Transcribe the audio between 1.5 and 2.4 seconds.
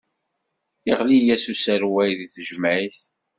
userwal di